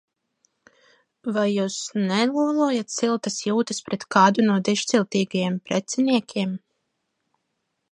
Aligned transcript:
Vai 1.35 1.43
jūs 1.51 1.75
nelolojat 2.11 2.93
siltas 2.95 3.37
jūtas 3.49 3.83
pret 3.91 4.07
kādu 4.17 4.47
no 4.49 4.57
dižciltīgajiem 4.71 5.63
preciniekiem? 5.71 6.57